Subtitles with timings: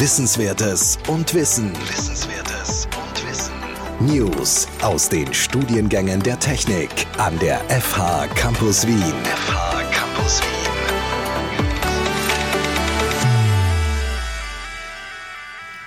[0.00, 1.72] Wissenswertes und Wissen.
[1.72, 3.52] Wissenswertes und Wissen.
[3.98, 9.02] News aus den Studiengängen der Technik an der FH Campus Wien.
[9.24, 10.48] FH Campus Wien.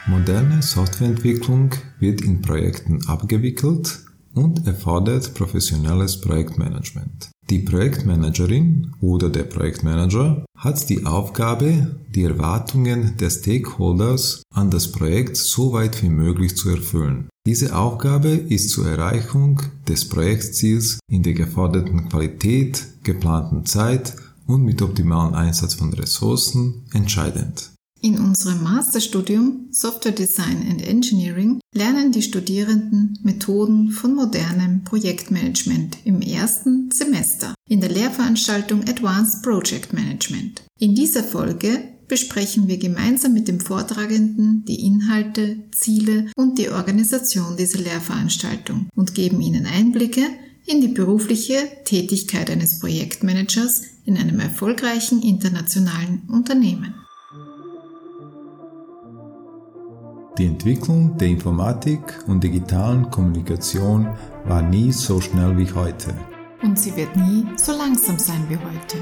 [0.08, 3.98] Moderne Softwareentwicklung wird in Projekten abgewickelt
[4.34, 7.31] und erfordert professionelles Projektmanagement.
[7.52, 15.36] Die Projektmanagerin oder der Projektmanager hat die Aufgabe, die Erwartungen der Stakeholders an das Projekt
[15.36, 17.28] so weit wie möglich zu erfüllen.
[17.46, 24.16] Diese Aufgabe ist zur Erreichung des Projektziels in der geforderten Qualität, geplanten Zeit
[24.48, 27.71] und mit optimalem Einsatz von Ressourcen entscheidend.
[28.04, 36.24] In unserem Masterstudium Software Design and Engineering lernen die Studierenden Methoden von modernem Projektmanagement im
[36.24, 40.64] ersten Semester in der Lehrveranstaltung Advanced Project Management.
[40.80, 47.56] In dieser Folge besprechen wir gemeinsam mit dem Vortragenden die Inhalte, Ziele und die Organisation
[47.56, 50.26] dieser Lehrveranstaltung und geben Ihnen Einblicke
[50.66, 56.96] in die berufliche Tätigkeit eines Projektmanagers in einem erfolgreichen internationalen Unternehmen.
[60.42, 64.08] Die Entwicklung der Informatik und digitalen Kommunikation
[64.46, 66.16] war nie so schnell wie heute.
[66.64, 68.98] Und sie wird nie so langsam sein wie heute.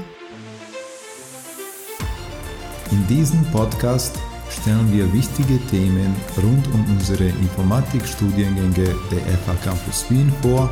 [2.90, 4.18] In diesem Podcast
[4.50, 10.68] stellen wir wichtige Themen rund um unsere Informatikstudiengänge der FH Campus Wien vor,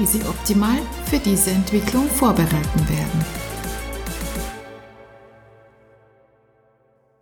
[0.00, 3.47] die Sie optimal für diese Entwicklung vorbereiten werden.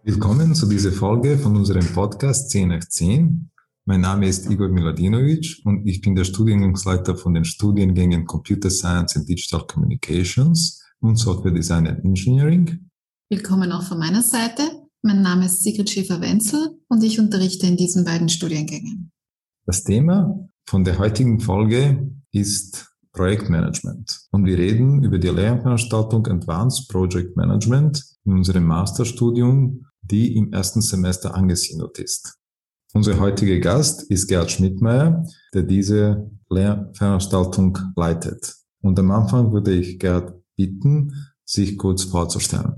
[0.09, 3.51] Willkommen zu dieser Folge von unserem Podcast 10 nach 10.
[3.87, 9.17] Mein Name ist Igor Miladinovic und ich bin der Studiengangsleiter von den Studiengängen Computer Science
[9.17, 12.89] and Digital Communications und Software Design and Engineering.
[13.31, 14.63] Willkommen auch von meiner Seite.
[15.03, 19.11] Mein Name ist Sigrid Schäfer-Wenzel und ich unterrichte in diesen beiden Studiengängen.
[19.67, 24.21] Das Thema von der heutigen Folge ist Projektmanagement.
[24.31, 30.81] Und wir reden über die Lehrveranstaltung Advanced Project Management in unserem Masterstudium die im ersten
[30.81, 32.39] Semester angesiedelt ist.
[32.93, 38.55] Unser heutiger Gast ist Gerd Schmidtmeier, der diese Lehrveranstaltung leitet.
[38.81, 41.13] Und am Anfang würde ich Gerd bitten,
[41.45, 42.77] sich kurz vorzustellen.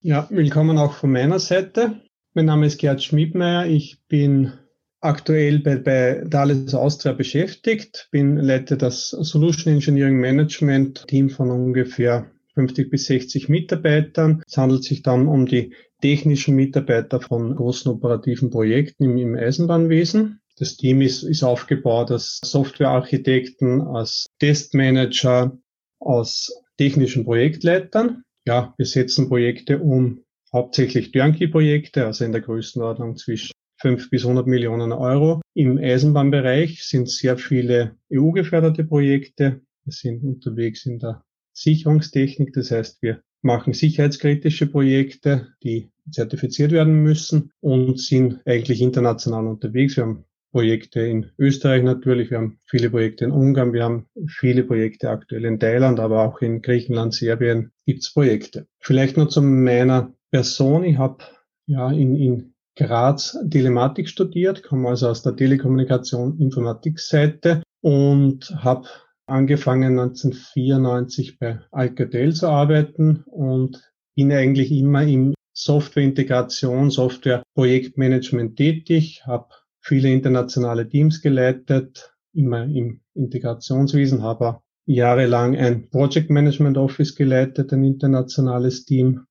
[0.00, 2.00] Ja, willkommen auch von meiner Seite.
[2.34, 3.66] Mein Name ist Gerd Schmidmeier.
[3.66, 4.52] Ich bin
[5.00, 12.30] aktuell bei, bei Thales Austria beschäftigt, bin leite das Solution Engineering Management Team von ungefähr
[12.54, 14.42] 50 bis 60 Mitarbeitern.
[14.46, 20.40] Es handelt sich dann um die technischen Mitarbeiter von großen operativen Projekten im, im Eisenbahnwesen.
[20.58, 25.56] Das Team ist, ist aufgebaut als Softwarearchitekten, als Testmanager,
[26.00, 28.22] aus technischen Projektleitern.
[28.44, 34.46] Ja, wir setzen Projekte um, hauptsächlich Turnkey-Projekte, also in der Größenordnung zwischen 5 bis 100
[34.46, 35.40] Millionen Euro.
[35.54, 39.60] Im Eisenbahnbereich sind sehr viele EU-geförderte Projekte.
[39.84, 41.22] Wir sind unterwegs in der
[41.52, 42.52] Sicherungstechnik.
[42.54, 49.96] Das heißt, wir machen sicherheitskritische Projekte, die zertifiziert werden müssen und sind eigentlich international unterwegs.
[49.96, 54.64] Wir haben Projekte in Österreich natürlich, wir haben viele Projekte in Ungarn, wir haben viele
[54.64, 58.66] Projekte aktuell in Thailand, aber auch in Griechenland, Serbien gibt's Projekte.
[58.78, 60.84] Vielleicht nur zu meiner Person.
[60.84, 61.24] Ich habe
[61.66, 68.88] ja in, in Graz Telematik studiert, komme also aus der Telekommunikation Informatikseite und habe
[69.28, 79.48] angefangen 1994 bei Alcatel zu arbeiten und bin eigentlich immer im Softwareintegration, Software-Projektmanagement tätig, habe
[79.80, 87.84] viele internationale Teams geleitet, immer im Integrationswesen, habe jahrelang ein Project Management Office geleitet, ein
[87.84, 89.24] internationales Team.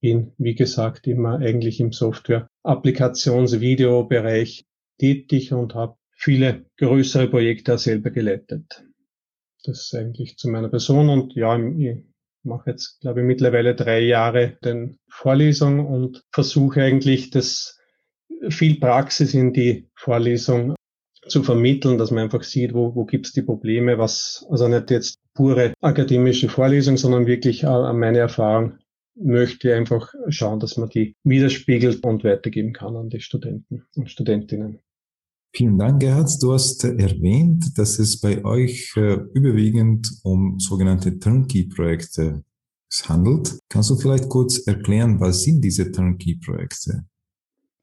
[0.00, 4.64] Bin, wie gesagt, immer eigentlich im Software-Applikations-Video-Bereich
[4.98, 8.87] tätig und habe viele größere Projekte selber geleitet.
[9.64, 11.96] Das ist eigentlich zu meiner Person und ja, ich
[12.42, 17.78] mache jetzt, glaube ich, mittlerweile drei Jahre den Vorlesung und versuche eigentlich das
[18.48, 20.74] viel Praxis in die Vorlesung
[21.26, 25.18] zu vermitteln, dass man einfach sieht, wo, wo gibt's die Probleme, was, also nicht jetzt
[25.34, 28.78] pure akademische Vorlesung, sondern wirklich äh, meine Erfahrung
[29.14, 34.80] möchte einfach schauen, dass man die widerspiegelt und weitergeben kann an die Studenten und Studentinnen.
[35.52, 36.30] Vielen Dank, Gerhard.
[36.40, 42.44] Du hast erwähnt, dass es bei euch äh, überwiegend um sogenannte Turnkey-Projekte
[43.04, 43.58] handelt.
[43.68, 47.04] Kannst du vielleicht kurz erklären, was sind diese Turnkey-Projekte?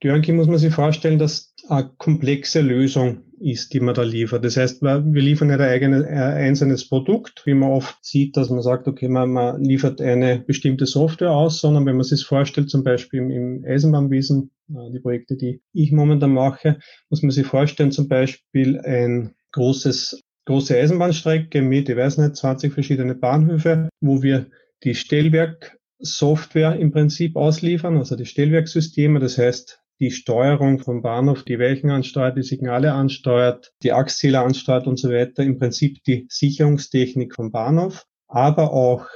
[0.01, 4.45] Turnkey muss man sich vorstellen, dass eine komplexe Lösung ist, die man da liefert.
[4.45, 8.49] Das heißt, wir liefern nicht ein eigenes, ein einzelnes Produkt, wie man oft sieht, dass
[8.49, 12.69] man sagt, okay, man, man liefert eine bestimmte Software aus, sondern wenn man sich vorstellt,
[12.69, 16.79] zum Beispiel im, im Eisenbahnwesen, äh, die Projekte, die ich momentan mache,
[17.09, 22.73] muss man sich vorstellen, zum Beispiel ein großes, große Eisenbahnstrecke mit, ich weiß nicht, 20
[22.73, 24.47] verschiedene Bahnhöfe, wo wir
[24.83, 29.19] die Stellwerksoftware im Prinzip ausliefern, also die Stellwerksysteme.
[29.19, 34.87] Das heißt, die Steuerung vom Bahnhof, die Weichen ansteuert, die Signale ansteuert, die Achszähler ansteuert
[34.87, 35.43] und so weiter.
[35.43, 39.07] Im Prinzip die Sicherungstechnik vom Bahnhof, aber auch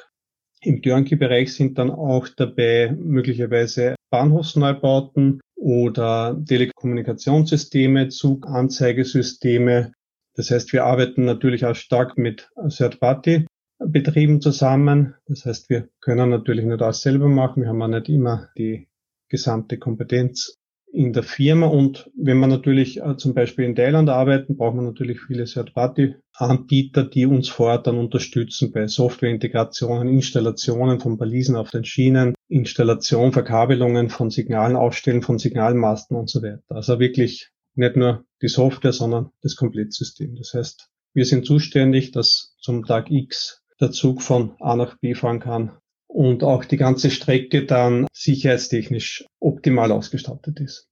[0.61, 9.93] im Turnkey-Bereich sind dann auch dabei möglicherweise Bahnhofsneubauten oder Telekommunikationssysteme, Zuganzeigesysteme.
[10.35, 15.15] Das heißt, wir arbeiten natürlich auch stark mit Third-Party-Betrieben zusammen.
[15.27, 17.63] Das heißt, wir können natürlich nicht alles selber machen.
[17.63, 18.87] Wir haben auch nicht immer die
[19.29, 20.58] gesamte Kompetenz
[20.91, 21.67] in der Firma.
[21.67, 27.03] Und wenn man natürlich äh, zum Beispiel in Thailand arbeiten, braucht man natürlich viele Third-Party-Anbieter,
[27.03, 33.31] die uns vor Ort dann unterstützen bei Softwareintegrationen, Installationen von Balisen auf den Schienen, Installation,
[33.31, 36.63] Verkabelungen von Signalen, Aufstellen von Signalmasten und so weiter.
[36.69, 40.35] Also wirklich nicht nur die Software, sondern das Komplettsystem.
[40.35, 45.13] Das heißt, wir sind zuständig, dass zum Tag X der Zug von A nach B
[45.13, 45.71] fahren kann
[46.09, 50.87] und auch die ganze Strecke dann sicherheitstechnisch optimal ausgestattet ist.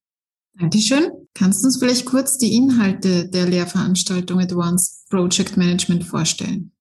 [0.59, 1.11] Dankeschön.
[1.33, 6.71] Kannst du uns vielleicht kurz die Inhalte der Lehrveranstaltung Advanced Project Management vorstellen?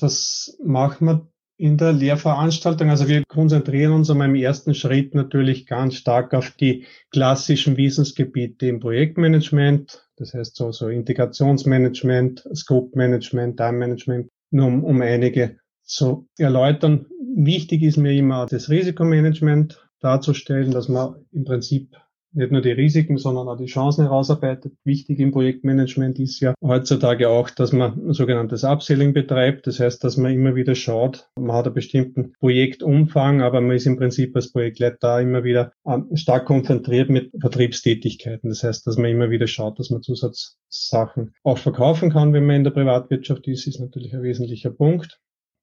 [0.00, 2.90] Was machen wir in der Lehrveranstaltung?
[2.90, 8.80] Also wir konzentrieren uns am ersten Schritt natürlich ganz stark auf die klassischen Wissensgebiete im
[8.80, 10.08] Projektmanagement.
[10.16, 15.59] Das heißt so, so Integrationsmanagement, Scope Management, Time Management, nur um, um einige
[15.90, 17.06] zu erläutern.
[17.34, 21.96] Wichtig ist mir immer das Risikomanagement darzustellen, dass man im Prinzip
[22.32, 24.74] nicht nur die Risiken, sondern auch die Chancen herausarbeitet.
[24.84, 29.66] Wichtig im Projektmanagement ist ja heutzutage auch, dass man ein sogenanntes Upselling betreibt.
[29.66, 33.86] Das heißt, dass man immer wieder schaut, man hat einen bestimmten Projektumfang, aber man ist
[33.86, 38.48] im Prinzip als Projektleiter immer wieder ähm, stark konzentriert mit Vertriebstätigkeiten.
[38.48, 42.56] Das heißt, dass man immer wieder schaut, dass man Zusatzsachen auch verkaufen kann, wenn man
[42.56, 45.20] in der Privatwirtschaft ist, ist natürlich ein wesentlicher Punkt.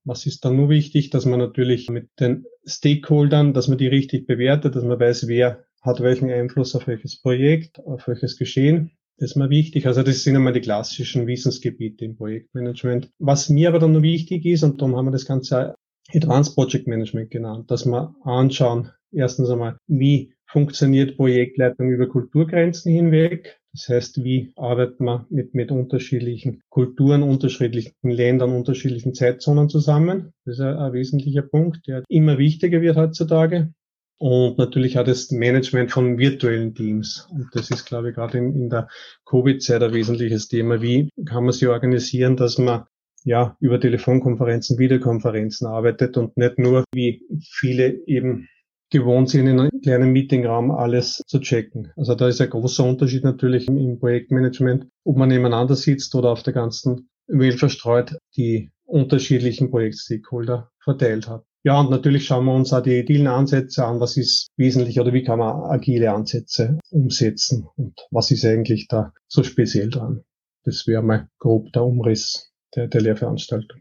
[0.08, 4.26] Was ist dann nur wichtig, dass man natürlich mit den Stakeholdern, dass man die richtig
[4.26, 8.92] bewertet, dass man weiß, wer hat welchen Einfluss auf welches Projekt, auf welches Geschehen.
[9.18, 9.86] Das ist mir wichtig.
[9.86, 13.10] Also das sind einmal die klassischen Wissensgebiete im Projektmanagement.
[13.18, 15.74] Was mir aber dann nur wichtig ist, und darum haben wir das Ganze
[16.14, 23.60] Advanced Project Management genannt, dass wir anschauen, erstens einmal, wie funktioniert Projektleitung über Kulturgrenzen hinweg?
[23.72, 30.32] Das heißt, wie arbeitet man mit, mit unterschiedlichen Kulturen, unterschiedlichen Ländern, unterschiedlichen Zeitzonen zusammen?
[30.44, 33.72] Das ist ein, ein wesentlicher Punkt, der immer wichtiger wird heutzutage.
[34.20, 37.28] Und natürlich auch das Management von virtuellen Teams.
[37.30, 38.88] Und das ist, glaube ich, gerade in, in der
[39.26, 40.82] Covid-Zeit ein wesentliches Thema.
[40.82, 42.84] Wie kann man sie organisieren, dass man
[43.22, 48.48] ja über Telefonkonferenzen, Videokonferenzen arbeitet und nicht nur, wie viele eben
[48.90, 51.92] gewohnt sind, in einem kleinen Meetingraum alles zu checken.
[51.96, 56.42] Also da ist ein großer Unterschied natürlich im Projektmanagement, ob man nebeneinander sitzt oder auf
[56.42, 61.44] der ganzen Welt verstreut die unterschiedlichen Projektstakeholder verteilt hat.
[61.64, 64.00] Ja, und natürlich schauen wir uns auch die agilen Ansätze an.
[64.00, 69.12] Was ist wesentlich oder wie kann man agile Ansätze umsetzen und was ist eigentlich da
[69.26, 70.22] so speziell dran?
[70.64, 73.80] Das wäre mal grob der Umriss der, der Lehrveranstaltung.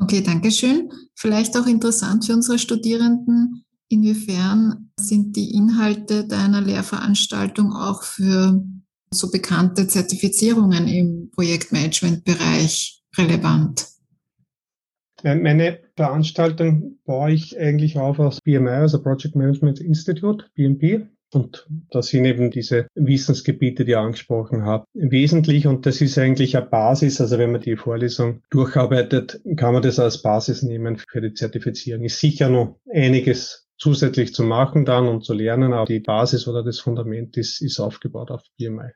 [0.00, 0.90] Okay, danke schön.
[1.14, 8.62] Vielleicht auch interessant für unsere Studierenden, Inwiefern sind die Inhalte deiner Lehrveranstaltung auch für
[9.10, 13.86] so bekannte Zertifizierungen im Projektmanagement-Bereich relevant?
[15.24, 21.08] Meine Veranstaltung baue ich eigentlich auf aus BMI, also Project Management Institute, BMP.
[21.32, 25.66] Und da sind eben diese Wissensgebiete, die ich angesprochen habe, wesentlich.
[25.66, 27.20] Und das ist eigentlich eine Basis.
[27.20, 32.04] Also wenn man die Vorlesung durcharbeitet, kann man das als Basis nehmen für die Zertifizierung.
[32.04, 36.62] Ist sicher noch einiges zusätzlich zu machen dann und zu lernen, aber die Basis oder
[36.62, 38.90] das Fundament ist, ist aufgebaut auf BMI.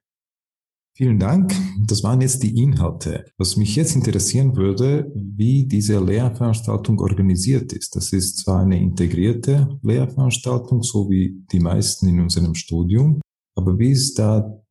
[0.95, 1.55] Vielen Dank.
[1.87, 3.25] Das waren jetzt die Inhalte.
[3.39, 7.97] Was mich jetzt interessieren würde, wie diese Lehrveranstaltung organisiert ist.
[7.97, 13.23] Das ist zwar eine integrierte Lehrveranstaltung, so wie die meisten in unserem Studium,
[13.55, 14.63] aber wie ist da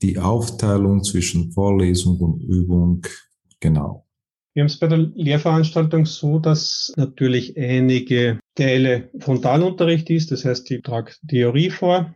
[0.00, 3.02] die Aufteilung zwischen Vorlesung und Übung
[3.60, 4.07] genau?
[4.58, 10.68] Wir haben es bei der Lehrveranstaltung so, dass natürlich einige Teile Frontalunterricht ist, das heißt,
[10.68, 12.12] die tragt Theorie vor,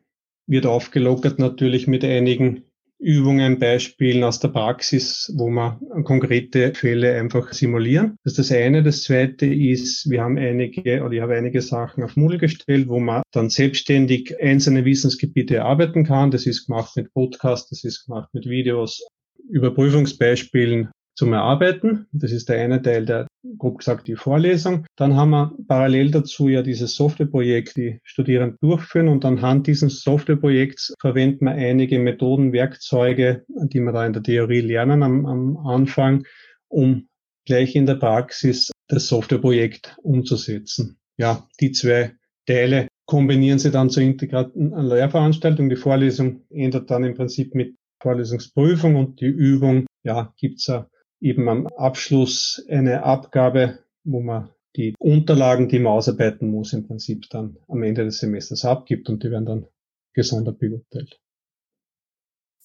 [0.49, 2.65] wird aufgelockert natürlich mit einigen
[2.99, 8.17] Übungen, Beispielen aus der Praxis, wo man konkrete Fälle einfach simulieren.
[8.25, 8.83] Das ist das eine.
[8.83, 12.99] Das zweite ist, wir haben einige oder ich habe einige Sachen auf Moodle gestellt, wo
[12.99, 16.33] man dann selbstständig einzelne Wissensgebiete erarbeiten kann.
[16.33, 19.07] Das ist gemacht mit Podcast, das ist gemacht mit Videos,
[19.49, 22.07] Überprüfungsbeispielen zum Erarbeiten.
[22.13, 23.27] Das ist der eine Teil der,
[23.59, 24.87] grob gesagt, die Vorlesung.
[24.97, 30.95] Dann haben wir parallel dazu ja dieses Softwareprojekt, die Studierenden durchführen und anhand dieses Softwareprojekts
[31.01, 36.25] verwenden wir einige Methoden, Werkzeuge, die wir da in der Theorie lernen am, am Anfang,
[36.69, 37.09] um
[37.45, 40.99] gleich in der Praxis das Softwareprojekt umzusetzen.
[41.17, 42.13] Ja, die zwei
[42.47, 45.69] Teile kombinieren sie dann zur integrierten Lehrveranstaltung.
[45.69, 50.89] Die Vorlesung endet dann im Prinzip mit Vorlesungsprüfung und die Übung, ja, gibt's ja
[51.23, 57.29] eben am Abschluss eine Abgabe, wo man die Unterlagen, die man ausarbeiten muss, im Prinzip
[57.31, 59.67] dann am Ende des Semesters abgibt und die werden dann
[60.15, 61.21] gesondert beurteilt.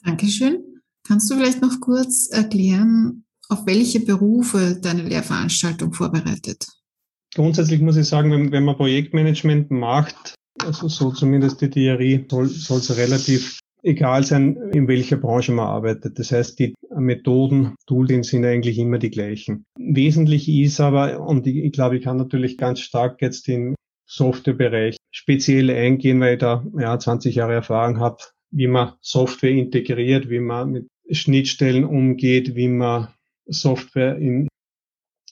[0.04, 0.82] Dankeschön.
[1.06, 6.68] Kannst du vielleicht noch kurz erklären, auf welche Berufe deine Lehrveranstaltung vorbereitet?
[7.34, 12.48] Grundsätzlich muss ich sagen, wenn, wenn man Projektmanagement macht, also so zumindest die Theorie, soll
[12.48, 16.20] es relativ egal sein, in welcher Branche man arbeitet.
[16.20, 19.66] Das heißt, die Methoden, Tools sind eigentlich immer die gleichen.
[19.78, 23.76] Wesentlich ist aber, und ich, ich glaube, ich kann natürlich ganz stark jetzt im
[24.06, 28.18] Softwarebereich speziell eingehen, weil ich da ja, 20 Jahre Erfahrung habe,
[28.52, 33.10] wie man Software integriert, wie man mit Schnittstellen umgeht, wie man
[33.46, 34.48] Software in,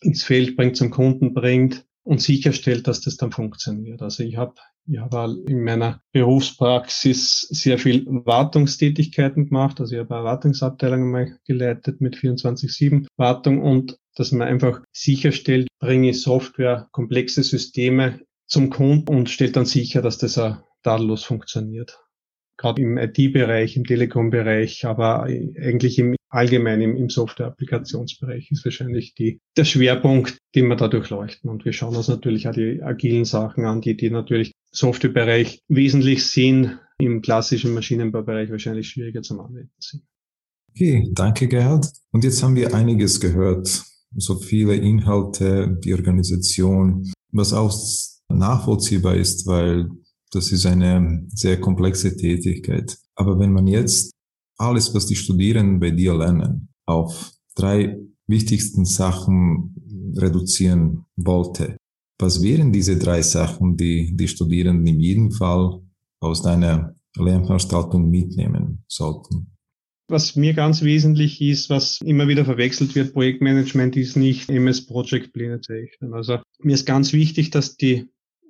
[0.01, 4.01] ins Feld bringt, zum Kunden bringt und sicherstellt, dass das dann funktioniert.
[4.01, 4.53] Also ich habe
[4.87, 9.79] ich habe in meiner Berufspraxis sehr viel Wartungstätigkeiten gemacht.
[9.79, 15.67] Also ich habe eine Wartungsabteilung mal geleitet mit 24-7 Wartung und dass man einfach sicherstellt,
[15.79, 22.04] bringe Software, komplexe Systeme zum Kunden und stellt dann sicher, dass das auch tadellos funktioniert
[22.57, 29.39] gerade im IT-Bereich, im Telekom-Bereich, aber eigentlich im allgemein im, im Software-Applikationsbereich ist wahrscheinlich die,
[29.55, 31.49] der Schwerpunkt, den wir da durchleuchten.
[31.49, 36.25] Und wir schauen uns natürlich auch die agilen Sachen an, die, die natürlich Softwarebereich wesentlich
[36.25, 40.03] sind, im klassischen Maschinenbaubereich wahrscheinlich schwieriger zum Anwenden sind.
[40.71, 41.87] Okay, danke Gerhard.
[42.11, 43.83] Und jetzt haben wir einiges gehört,
[44.15, 47.73] so viele Inhalte, die Organisation, was auch
[48.29, 49.89] nachvollziehbar ist, weil
[50.35, 52.97] das ist eine sehr komplexe Tätigkeit.
[53.15, 54.11] Aber wenn man jetzt
[54.57, 61.77] alles, was die Studierenden bei dir lernen, auf drei wichtigsten Sachen reduzieren wollte,
[62.19, 65.81] was wären diese drei Sachen, die die Studierenden in jedem Fall
[66.21, 69.51] aus deiner Lernveranstaltung mitnehmen sollten?
[70.07, 75.33] Was mir ganz wesentlich ist, was immer wieder verwechselt wird, Projektmanagement ist nicht MS Project
[75.33, 76.13] Pläne zeichnen.
[76.13, 78.05] Also mir ist ganz wichtig, dass die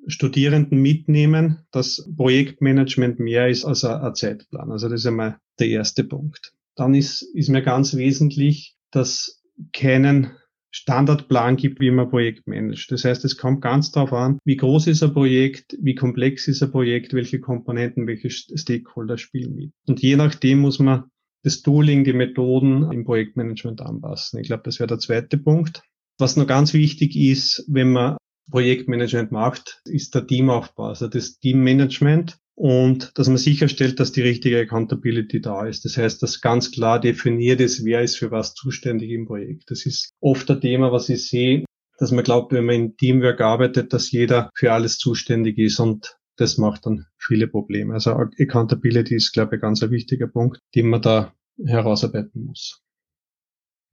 [0.07, 4.71] Studierenden mitnehmen, dass Projektmanagement mehr ist als ein, Zeitplan.
[4.71, 6.53] Also das ist einmal der erste Punkt.
[6.75, 9.41] Dann ist, ist mir ganz wesentlich, dass
[9.73, 10.31] keinen
[10.71, 12.91] Standardplan gibt, wie man Projekt managt.
[12.91, 16.61] Das heißt, es kommt ganz darauf an, wie groß ist ein Projekt, wie komplex ist
[16.61, 19.71] ein Projekt, welche Komponenten, welche Stakeholder spielen mit.
[19.87, 21.05] Und je nachdem muss man
[21.43, 24.39] das Tooling, die Methoden im Projektmanagement anpassen.
[24.41, 25.81] Ich glaube, das wäre der zweite Punkt.
[26.17, 28.17] Was noch ganz wichtig ist, wenn man
[28.49, 34.59] Projektmanagement macht, ist der Teamaufbau, also das Teammanagement und dass man sicherstellt, dass die richtige
[34.59, 35.83] Accountability da ist.
[35.85, 39.69] Das heißt, dass ganz klar definiert ist, wer ist für was zuständig im Projekt.
[39.69, 41.65] Das ist oft ein Thema, was ich sehe,
[41.97, 46.17] dass man glaubt, wenn man in Teamwork arbeitet, dass jeder für alles zuständig ist und
[46.37, 47.93] das macht dann viele Probleme.
[47.93, 51.33] Also Accountability ist, glaube ich, ganz ein wichtiger Punkt, den man da
[51.63, 52.81] herausarbeiten muss.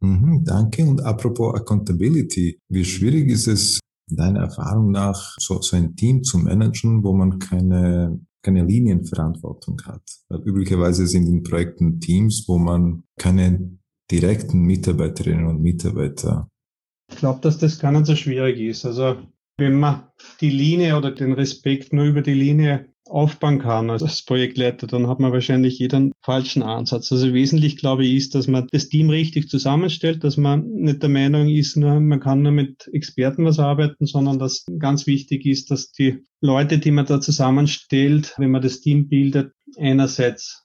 [0.01, 0.85] Mhm, danke.
[0.85, 6.39] Und apropos Accountability, wie schwierig ist es, deiner Erfahrung nach so, so ein Team zu
[6.39, 10.03] managen, wo man keine, keine Linienverantwortung hat?
[10.29, 13.79] Weil üblicherweise sind in Projekten Teams, wo man keine
[14.11, 16.49] direkten Mitarbeiterinnen und Mitarbeiter.
[17.11, 18.85] Ich glaube, dass das gar nicht so schwierig ist.
[18.85, 19.17] Also
[19.59, 20.09] wenn man
[20.41, 25.21] die Linie oder den Respekt nur über die Linie aufbauen kann als Projektleiter, dann hat
[25.21, 27.13] man wahrscheinlich jeder einen falschen Ansatz.
[27.13, 31.11] Also wesentlich, glaube ich, ist, dass man das Team richtig zusammenstellt, dass man nicht der
[31.11, 35.71] Meinung ist, nur, man kann nur mit Experten was arbeiten, sondern dass ganz wichtig ist,
[35.71, 40.65] dass die Leute, die man da zusammenstellt, wenn man das Team bildet, einerseits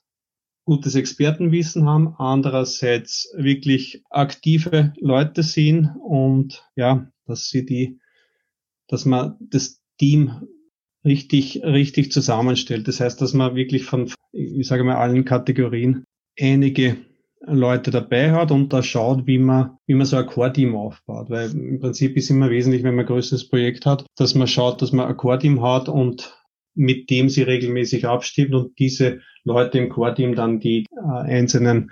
[0.64, 8.00] gutes Expertenwissen haben, andererseits wirklich aktive Leute sind und ja, dass sie die,
[8.86, 10.48] dass man das Team
[11.08, 12.86] richtig, richtig zusammenstellt.
[12.88, 16.04] Das heißt, dass man wirklich von, ich sage mal, allen Kategorien
[16.38, 16.98] einige
[17.40, 21.30] Leute dabei hat und da schaut, wie man, wie man so ein Core-Team aufbaut.
[21.30, 24.82] Weil im Prinzip ist immer wesentlich, wenn man ein größeres Projekt hat, dass man schaut,
[24.82, 26.36] dass man ein Core-Team hat und
[26.74, 31.90] mit dem sie regelmäßig abstimmt und diese Leute im Core-Team dann die äh, einzelnen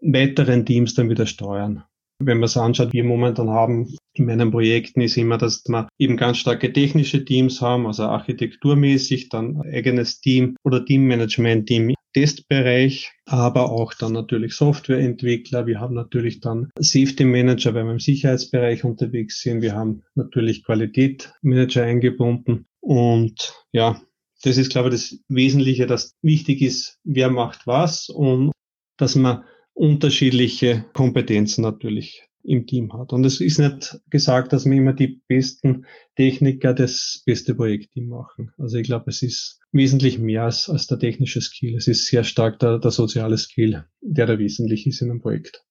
[0.00, 1.84] weiteren Teams dann wieder steuern.
[2.20, 5.88] Wenn man es anschaut, wie wir momentan haben in meinen Projekten, ist immer, dass wir
[5.98, 13.12] eben ganz starke technische Teams haben, also architekturmäßig, dann eigenes Team oder Teammanagement im Testbereich,
[13.26, 15.66] aber auch dann natürlich Softwareentwickler.
[15.66, 19.62] Wir haben natürlich dann Safety Manager, weil wir im Sicherheitsbereich unterwegs sind.
[19.62, 24.00] Wir haben natürlich Qualitätsmanager eingebunden und ja,
[24.42, 28.52] das ist, glaube ich, das Wesentliche, dass wichtig ist, wer macht was und
[28.96, 29.44] dass man
[29.78, 33.12] unterschiedliche Kompetenzen natürlich im Team hat.
[33.12, 38.50] Und es ist nicht gesagt, dass wir immer die besten Techniker das beste Projektteam machen.
[38.58, 41.76] Also ich glaube, es ist wesentlich mehr als, als der technische Skill.
[41.76, 45.64] Es ist sehr stark der, der soziale Skill, der da wesentlich ist in einem Projekt.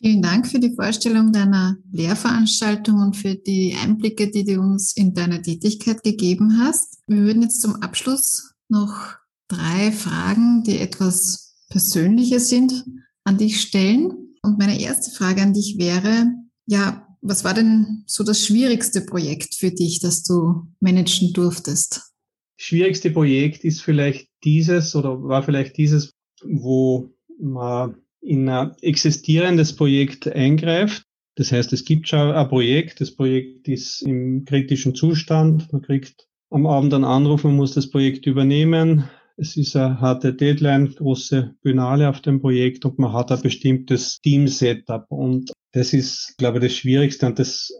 [0.00, 5.12] Vielen Dank für die Vorstellung deiner Lehrveranstaltung und für die Einblicke, die du uns in
[5.12, 7.00] deiner Tätigkeit gegeben hast.
[7.08, 9.16] Wir würden jetzt zum Abschluss noch
[9.48, 12.84] drei Fragen, die etwas persönlicher sind,
[13.24, 14.34] an dich stellen.
[14.42, 16.26] Und meine erste Frage an dich wäre,
[16.66, 22.12] ja, was war denn so das schwierigste Projekt für dich, das du managen durftest?
[22.56, 27.10] Schwierigste Projekt ist vielleicht dieses oder war vielleicht dieses, wo
[27.40, 31.04] man in ein existierendes Projekt eingreift.
[31.36, 36.26] Das heißt, es gibt schon ein Projekt, das Projekt ist im kritischen Zustand, man kriegt
[36.50, 39.04] am Abend einen Anruf, man muss das Projekt übernehmen.
[39.40, 44.18] Es ist eine harte Deadline, große Binale auf dem Projekt und man hat ein bestimmtes
[44.20, 45.06] Team-Setup.
[45.10, 47.26] Und das ist, glaube ich, das Schwierigste.
[47.26, 47.72] Und das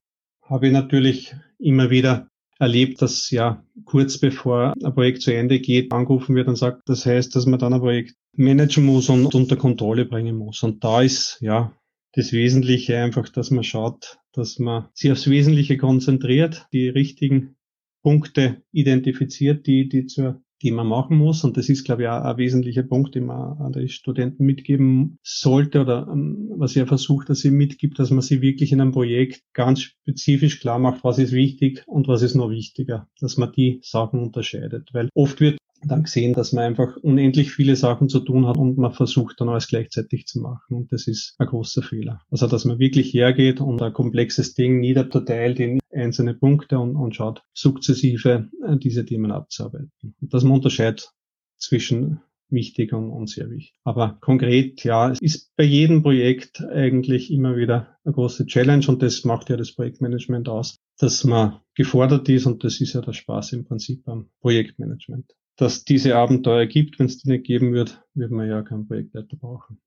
[0.43, 2.29] habe ich natürlich immer wieder
[2.61, 7.05] erlebt, dass ja kurz bevor ein Projekt zu Ende geht, angerufen wird und sagt, das
[7.05, 10.63] heißt, dass man dann ein Projekt managen muss und unter Kontrolle bringen muss.
[10.63, 11.73] Und da ist ja
[12.13, 17.57] das Wesentliche einfach, dass man schaut, dass man sich aufs Wesentliche konzentriert, die richtigen
[18.05, 21.45] Punkte identifiziert, die, die zur die man machen muss.
[21.45, 25.19] Und das ist, glaube ich, auch ein wesentlicher Punkt, den man an die Studenten mitgeben
[25.23, 28.93] sollte oder um, was er versucht, dass sie mitgibt, dass man sie wirklich in einem
[28.93, 33.53] Projekt ganz spezifisch klar macht, was ist wichtig und was ist noch wichtiger, dass man
[33.53, 34.91] die Sachen unterscheidet.
[34.93, 38.79] Weil oft wird dann gesehen, dass man einfach unendlich viele Sachen zu tun hat und
[38.79, 40.77] man versucht dann alles gleichzeitig zu machen.
[40.77, 42.21] Und das ist ein großer Fehler.
[42.31, 47.15] Also, dass man wirklich hergeht und ein komplexes Ding niederteilt in einzelne Punkte und, und
[47.15, 50.15] schaut, sukzessive äh, diese Themen abzuarbeiten.
[50.21, 51.13] Und dass man unterscheidet
[51.57, 53.75] zwischen wichtig und, und sehr wichtig.
[53.85, 59.03] Aber konkret, ja, es ist bei jedem Projekt eigentlich immer wieder eine große Challenge und
[59.03, 63.13] das macht ja das Projektmanagement aus, dass man gefordert ist und das ist ja der
[63.13, 66.99] Spaß im Prinzip am Projektmanagement dass diese Abenteuer gibt.
[66.99, 69.79] Wenn es die nicht geben wird, wird man ja kein Projektleiter brauchen.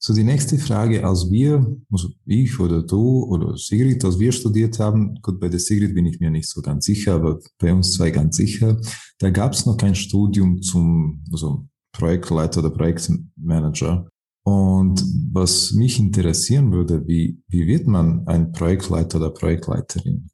[0.00, 4.78] So, die nächste Frage, als wir, also ich oder du oder Sigrid, als wir studiert
[4.78, 7.94] haben, gut, bei der Sigrid bin ich mir nicht so ganz sicher, aber bei uns
[7.94, 8.80] zwei ganz sicher,
[9.18, 14.08] da gab es noch kein Studium zum also Projektleiter oder Projektmanager.
[14.44, 20.28] Und was mich interessieren würde, wie, wie wird man ein Projektleiter oder Projektleiterin?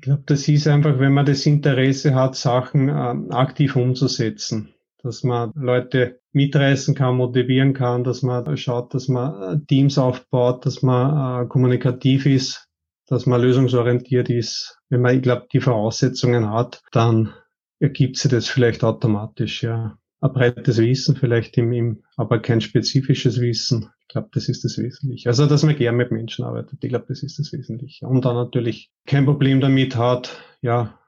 [0.00, 5.24] Ich glaube, das ist einfach, wenn man das Interesse hat, Sachen äh, aktiv umzusetzen, dass
[5.24, 10.80] man Leute mitreißen kann, motivieren kann, dass man schaut, dass man äh, Teams aufbaut, dass
[10.80, 12.70] man äh, kommunikativ ist,
[13.08, 14.78] dass man lösungsorientiert ist.
[14.88, 17.34] Wenn man, ich glaube, die Voraussetzungen hat, dann
[17.78, 19.98] ergibt sich das vielleicht automatisch, ja.
[20.22, 23.90] Ein breites Wissen vielleicht im, im aber kein spezifisches Wissen.
[24.10, 25.28] Ich glaube, das ist das Wesentliche.
[25.28, 26.82] Also, dass man gern mit Menschen arbeitet.
[26.82, 28.08] Ich glaube, das ist das Wesentliche.
[28.08, 30.98] Und dann natürlich kein Problem damit hat, ja,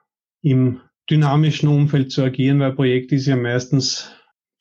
[0.40, 0.78] im
[1.10, 4.12] dynamischen Umfeld zu agieren, weil Projekt ist ja meistens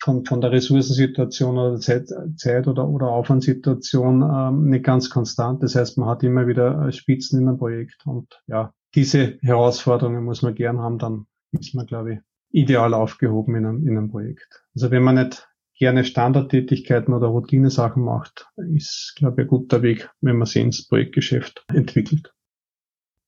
[0.01, 5.61] von, von der Ressourcensituation oder Zeit, Zeit oder, oder Aufwandssituation ähm, nicht ganz konstant.
[5.61, 8.07] Das heißt, man hat immer wieder äh, Spitzen in einem Projekt.
[8.07, 13.53] Und ja, diese Herausforderungen muss man gern haben, dann ist man, glaube ich, ideal aufgehoben
[13.53, 14.63] in einem, in einem Projekt.
[14.73, 15.47] Also wenn man nicht
[15.81, 20.87] gerne Standardtätigkeiten oder Routinesachen macht, ist, glaube ich, ein guter Weg, wenn man sie ins
[20.87, 22.31] Projektgeschäft entwickelt.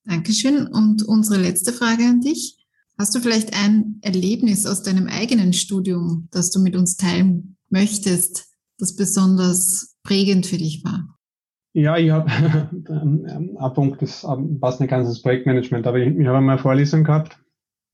[0.05, 0.67] Dankeschön.
[0.67, 2.63] Und unsere letzte Frage an dich.
[2.95, 8.45] Hast du vielleicht ein Erlebnis aus deinem eigenen Studium, das du mit uns teilen möchtest,
[8.77, 11.07] das besonders prägend für dich war?
[11.73, 12.29] Ja, ich habe
[12.87, 14.27] ein Punkt, das
[14.61, 17.39] passt nicht ganz ins Projektmanagement, aber ich, ich habe einmal eine Vorlesung gehabt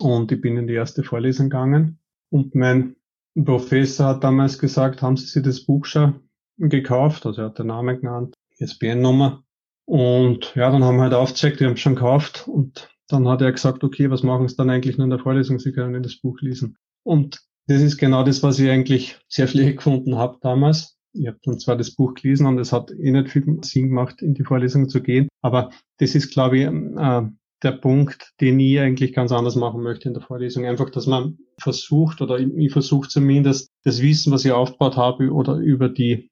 [0.01, 2.97] und ich bin in die erste Vorlesung gegangen und mein
[3.35, 7.25] Professor hat damals gesagt, haben Sie sich das Buch schon gekauft?
[7.25, 9.43] Also er hat den Namen genannt, ISBN-Nummer.
[9.85, 12.47] Und ja, dann haben wir halt aufgezeigt, wir haben es schon gekauft.
[12.47, 15.59] Und dann hat er gesagt, okay, was machen Sie dann eigentlich nur in der Vorlesung?
[15.59, 16.77] Sie können das Buch lesen.
[17.03, 20.97] Und das ist genau das, was ich eigentlich sehr schlecht gefunden habe damals.
[21.13, 24.21] Ich habe dann zwar das Buch gelesen und es hat eh nicht viel Sinn gemacht,
[24.21, 27.21] in die Vorlesung zu gehen, aber das ist, glaube ich, äh,
[27.63, 30.65] der Punkt, den ich eigentlich ganz anders machen möchte in der Vorlesung.
[30.65, 35.55] Einfach, dass man versucht, oder ich versuche zumindest, das Wissen, was ich aufgebaut habe, oder
[35.55, 36.29] über die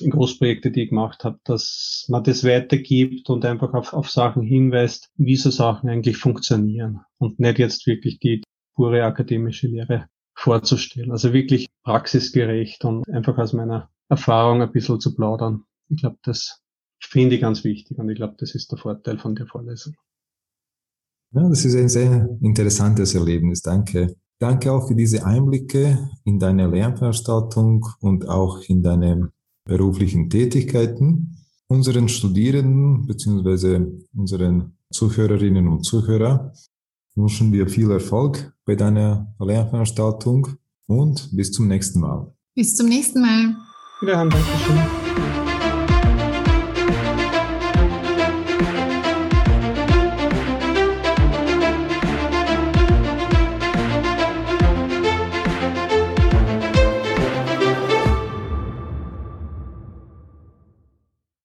[0.00, 5.10] Großprojekte, die ich gemacht habe, dass man das weitergibt und einfach auf, auf Sachen hinweist,
[5.16, 8.42] wie so Sachen eigentlich funktionieren und nicht jetzt wirklich die
[8.74, 11.10] pure akademische Lehre vorzustellen.
[11.10, 15.64] Also wirklich praxisgerecht und einfach aus meiner Erfahrung ein bisschen zu plaudern.
[15.88, 16.62] Ich glaube, das
[17.00, 19.94] finde ich ganz wichtig und ich glaube, das ist der Vorteil von der Vorlesung.
[21.32, 23.62] Ja, das ist ein sehr interessantes Erlebnis.
[23.62, 24.14] Danke.
[24.38, 29.32] Danke auch für diese Einblicke in deine Lernveranstaltung und auch in deine
[29.64, 31.36] beruflichen Tätigkeiten.
[31.66, 33.86] Unseren Studierenden bzw.
[34.14, 36.52] unseren Zuhörerinnen und Zuhörer
[37.14, 40.48] wünschen wir viel Erfolg bei deiner Lehrveranstaltung
[40.86, 42.32] und bis zum nächsten Mal.
[42.54, 43.54] Bis zum nächsten Mal.
[44.00, 45.47] Wiederhören, Dankeschön.